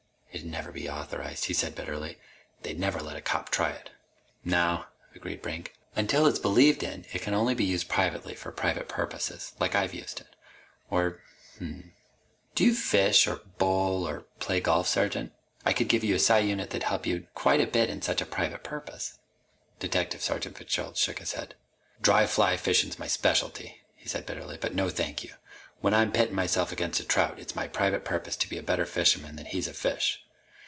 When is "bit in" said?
17.67-18.01